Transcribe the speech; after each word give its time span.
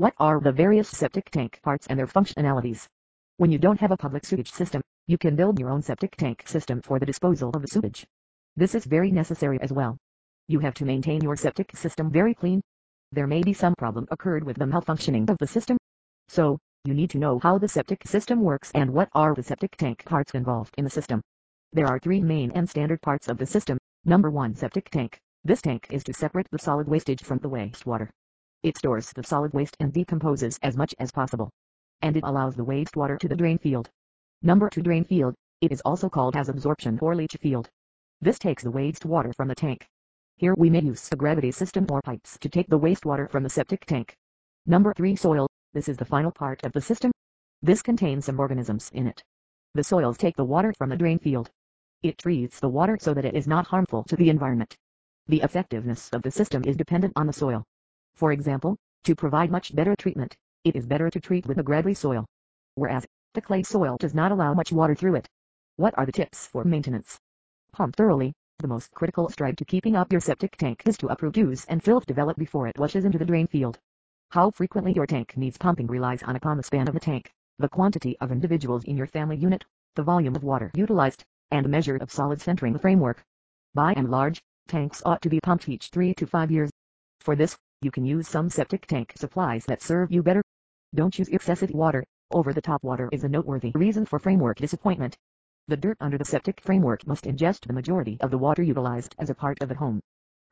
What 0.00 0.14
are 0.16 0.40
the 0.40 0.50
various 0.50 0.88
septic 0.88 1.28
tank 1.28 1.60
parts 1.62 1.86
and 1.88 1.98
their 1.98 2.06
functionalities? 2.06 2.88
When 3.36 3.52
you 3.52 3.58
don't 3.58 3.80
have 3.80 3.90
a 3.90 3.98
public 3.98 4.24
sewage 4.24 4.50
system, 4.50 4.80
you 5.06 5.18
can 5.18 5.36
build 5.36 5.60
your 5.60 5.68
own 5.68 5.82
septic 5.82 6.16
tank 6.16 6.48
system 6.48 6.80
for 6.80 6.98
the 6.98 7.04
disposal 7.04 7.50
of 7.50 7.60
the 7.60 7.68
sewage. 7.68 8.06
This 8.56 8.74
is 8.74 8.86
very 8.86 9.10
necessary 9.10 9.60
as 9.60 9.74
well. 9.74 9.98
You 10.48 10.60
have 10.60 10.72
to 10.76 10.86
maintain 10.86 11.20
your 11.20 11.36
septic 11.36 11.76
system 11.76 12.10
very 12.10 12.32
clean. 12.32 12.62
There 13.12 13.26
may 13.26 13.42
be 13.42 13.52
some 13.52 13.74
problem 13.74 14.08
occurred 14.10 14.42
with 14.42 14.56
the 14.56 14.64
malfunctioning 14.64 15.28
of 15.28 15.36
the 15.36 15.46
system. 15.46 15.76
So, 16.28 16.58
you 16.86 16.94
need 16.94 17.10
to 17.10 17.18
know 17.18 17.38
how 17.38 17.58
the 17.58 17.68
septic 17.68 18.06
system 18.06 18.40
works 18.40 18.70
and 18.74 18.94
what 18.94 19.10
are 19.12 19.34
the 19.34 19.42
septic 19.42 19.76
tank 19.76 20.06
parts 20.06 20.32
involved 20.32 20.74
in 20.78 20.84
the 20.84 20.90
system. 20.90 21.20
There 21.74 21.88
are 21.88 21.98
three 21.98 22.22
main 22.22 22.52
and 22.52 22.66
standard 22.70 23.02
parts 23.02 23.28
of 23.28 23.36
the 23.36 23.44
system. 23.44 23.76
Number 24.06 24.30
1 24.30 24.54
Septic 24.54 24.88
Tank. 24.88 25.20
This 25.44 25.60
tank 25.60 25.88
is 25.90 26.04
to 26.04 26.14
separate 26.14 26.48
the 26.50 26.58
solid 26.58 26.88
wastage 26.88 27.22
from 27.22 27.40
the 27.40 27.50
wastewater. 27.50 28.08
It 28.62 28.76
stores 28.76 29.12
the 29.12 29.22
solid 29.22 29.52
waste 29.52 29.76
and 29.80 29.92
decomposes 29.92 30.58
as 30.62 30.76
much 30.76 30.94
as 30.98 31.10
possible. 31.10 31.50
And 32.02 32.16
it 32.16 32.24
allows 32.24 32.56
the 32.56 32.64
wastewater 32.64 33.18
to 33.18 33.28
the 33.28 33.36
drain 33.36 33.58
field. 33.58 33.90
Number 34.42 34.68
2 34.68 34.82
Drain 34.82 35.04
Field. 35.04 35.34
It 35.60 35.72
is 35.72 35.80
also 35.82 36.08
called 36.08 36.36
as 36.36 36.48
absorption 36.48 36.98
or 37.02 37.14
leach 37.14 37.36
field. 37.40 37.68
This 38.20 38.38
takes 38.38 38.62
the 38.62 38.72
wastewater 38.72 39.34
from 39.36 39.48
the 39.48 39.54
tank. 39.54 39.86
Here 40.36 40.54
we 40.56 40.70
may 40.70 40.80
use 40.82 41.08
a 41.12 41.16
gravity 41.16 41.50
system 41.50 41.86
or 41.90 42.02
pipes 42.02 42.38
to 42.38 42.48
take 42.48 42.68
the 42.68 42.78
wastewater 42.78 43.30
from 43.30 43.42
the 43.42 43.50
septic 43.50 43.84
tank. 43.86 44.16
Number 44.66 44.94
3 44.94 45.16
Soil. 45.16 45.46
This 45.72 45.88
is 45.88 45.96
the 45.96 46.04
final 46.04 46.30
part 46.30 46.64
of 46.64 46.72
the 46.72 46.80
system. 46.80 47.12
This 47.62 47.82
contains 47.82 48.24
some 48.24 48.40
organisms 48.40 48.90
in 48.94 49.06
it. 49.06 49.22
The 49.74 49.84
soils 49.84 50.16
take 50.16 50.36
the 50.36 50.44
water 50.44 50.72
from 50.78 50.88
the 50.88 50.96
drain 50.96 51.18
field 51.18 51.50
it 52.02 52.16
treats 52.16 52.60
the 52.60 52.68
water 52.68 52.96
so 52.98 53.12
that 53.12 53.26
it 53.26 53.34
is 53.34 53.46
not 53.46 53.66
harmful 53.66 54.04
to 54.04 54.16
the 54.16 54.30
environment. 54.30 54.74
The 55.26 55.42
effectiveness 55.42 56.08
of 56.14 56.22
the 56.22 56.30
system 56.30 56.64
is 56.64 56.74
dependent 56.74 57.12
on 57.14 57.26
the 57.26 57.32
soil. 57.34 57.64
For 58.14 58.32
example, 58.32 58.76
to 59.04 59.14
provide 59.14 59.50
much 59.50 59.74
better 59.74 59.96
treatment, 59.96 60.36
it 60.64 60.76
is 60.76 60.86
better 60.86 61.08
to 61.10 61.20
treat 61.20 61.46
with 61.46 61.58
a 61.58 61.62
gravelly 61.62 61.94
soil. 61.94 62.26
Whereas, 62.74 63.06
the 63.34 63.40
clay 63.40 63.62
soil 63.62 63.96
does 63.98 64.14
not 64.14 64.32
allow 64.32 64.54
much 64.54 64.72
water 64.72 64.94
through 64.94 65.14
it. 65.14 65.28
What 65.76 65.96
are 65.96 66.04
the 66.04 66.12
tips 66.12 66.46
for 66.46 66.64
maintenance? 66.64 67.18
Pump 67.72 67.96
thoroughly. 67.96 68.34
The 68.58 68.68
most 68.68 68.90
critical 68.90 69.30
stride 69.30 69.56
to 69.56 69.64
keeping 69.64 69.96
up 69.96 70.12
your 70.12 70.20
septic 70.20 70.56
tank 70.56 70.82
is 70.84 70.98
to 70.98 71.06
uproot 71.06 71.38
and 71.68 71.82
filth 71.82 72.04
develop 72.04 72.36
before 72.36 72.66
it 72.66 72.78
washes 72.78 73.06
into 73.06 73.16
the 73.16 73.24
drain 73.24 73.46
field. 73.46 73.78
How 74.30 74.50
frequently 74.50 74.92
your 74.92 75.06
tank 75.06 75.36
needs 75.36 75.56
pumping 75.56 75.86
relies 75.86 76.22
on 76.22 76.36
upon 76.36 76.58
the 76.58 76.62
span 76.62 76.86
of 76.86 76.92
the 76.94 77.00
tank, 77.00 77.32
the 77.58 77.70
quantity 77.70 78.18
of 78.20 78.30
individuals 78.30 78.84
in 78.84 78.96
your 78.98 79.06
family 79.06 79.36
unit, 79.36 79.64
the 79.94 80.02
volume 80.02 80.36
of 80.36 80.44
water 80.44 80.70
utilized, 80.74 81.24
and 81.50 81.64
the 81.64 81.70
measure 81.70 81.96
of 81.96 82.12
solids 82.12 82.46
entering 82.46 82.74
the 82.74 82.78
framework. 82.78 83.24
By 83.74 83.94
and 83.94 84.10
large, 84.10 84.42
tanks 84.68 85.02
ought 85.06 85.22
to 85.22 85.30
be 85.30 85.40
pumped 85.40 85.68
each 85.68 85.88
3 85.88 86.12
to 86.14 86.26
5 86.26 86.50
years. 86.50 86.70
For 87.20 87.34
this, 87.34 87.56
you 87.82 87.90
can 87.90 88.04
use 88.04 88.28
some 88.28 88.50
septic 88.50 88.86
tank 88.86 89.14
supplies 89.16 89.64
that 89.64 89.80
serve 89.80 90.12
you 90.12 90.22
better. 90.22 90.42
Don't 90.94 91.18
use 91.18 91.28
excessive 91.28 91.70
water. 91.70 92.04
Over 92.30 92.52
the 92.52 92.60
top 92.60 92.84
water 92.84 93.08
is 93.10 93.24
a 93.24 93.28
noteworthy 93.28 93.72
reason 93.74 94.04
for 94.04 94.18
framework 94.18 94.58
disappointment. 94.58 95.16
The 95.66 95.78
dirt 95.78 95.96
under 95.98 96.18
the 96.18 96.26
septic 96.26 96.60
framework 96.60 97.06
must 97.06 97.24
ingest 97.24 97.66
the 97.66 97.72
majority 97.72 98.18
of 98.20 98.30
the 98.30 98.36
water 98.36 98.62
utilized 98.62 99.14
as 99.18 99.30
a 99.30 99.34
part 99.34 99.62
of 99.62 99.70
the 99.70 99.76
home. 99.76 100.00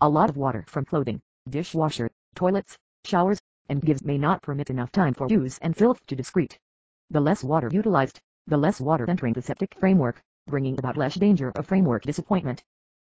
A 0.01 0.09
lot 0.09 0.31
of 0.31 0.39
water 0.39 0.65
from 0.69 0.87
clothing, 0.87 1.21
dishwasher, 1.47 2.11
toilets, 2.35 2.79
showers, 3.05 3.43
and 3.69 3.83
gives 3.83 4.03
may 4.03 4.17
not 4.17 4.41
permit 4.41 4.71
enough 4.71 4.91
time 4.91 5.13
for 5.13 5.29
use 5.29 5.59
and 5.59 5.77
filth 5.77 6.01
to 6.07 6.17
discrete. 6.17 6.59
The 7.11 7.21
less 7.21 7.45
water 7.45 7.69
utilized, 7.71 8.21
the 8.47 8.57
less 8.57 8.81
water 8.81 9.05
entering 9.07 9.35
the 9.35 9.43
septic 9.43 9.75
framework, 9.79 10.23
bringing 10.47 10.79
about 10.79 10.97
less 10.97 11.15
danger 11.17 11.53
of 11.55 11.67
framework 11.67 12.05
disappointment. 12.05 12.65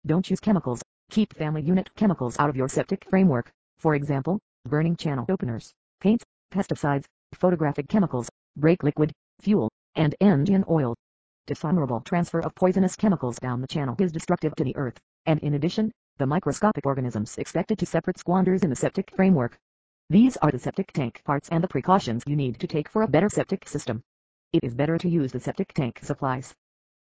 Don't 0.06 0.30
use 0.30 0.42
chemicals. 0.42 0.82
Keep 1.10 1.36
family 1.36 1.62
unit 1.62 1.90
chemicals 1.96 2.38
out 2.38 2.50
of 2.50 2.58
your 2.58 2.68
septic 2.68 3.06
framework. 3.10 3.54
For 3.80 3.96
example, 3.96 4.40
burning 4.66 4.98
channel 4.98 5.26
openers, 5.30 5.72
paints, 6.02 6.26
pesticides, 6.52 7.06
photographic 7.34 7.88
chemicals, 7.88 8.28
brake 8.58 8.84
liquid, 8.84 9.14
fuel, 9.40 9.70
and 9.96 10.14
engine 10.20 10.66
oil. 10.70 10.96
Dishonorable 11.48 12.02
transfer 12.02 12.42
of 12.42 12.54
poisonous 12.56 12.98
chemicals 12.98 13.38
down 13.38 13.62
the 13.62 13.68
channel 13.68 13.96
is 13.98 14.12
destructive 14.12 14.54
to 14.56 14.66
the 14.66 14.76
earth, 14.76 15.00
and 15.26 15.40
in 15.40 15.54
addition, 15.54 15.94
the 16.18 16.28
microscopic 16.28 16.86
organisms 16.86 17.38
expected 17.38 17.80
to 17.80 17.86
separate 17.86 18.20
squanders 18.20 18.64
in 18.64 18.70
the 18.70 18.76
septic 18.76 19.12
framework. 19.16 19.58
These 20.10 20.36
are 20.38 20.52
the 20.52 20.60
septic 20.60 20.92
tank 20.92 21.22
parts 21.24 21.48
and 21.50 21.64
the 21.64 21.70
precautions 21.70 22.24
you 22.28 22.36
need 22.36 22.60
to 22.60 22.68
take 22.68 22.90
for 22.90 23.04
a 23.04 23.08
better 23.08 23.30
septic 23.30 23.66
system. 23.66 24.02
It 24.52 24.66
is 24.66 24.76
better 24.76 24.98
to 24.98 25.08
use 25.08 25.32
the 25.32 25.40
septic 25.40 25.72
tank 25.72 26.00
supplies 26.04 26.54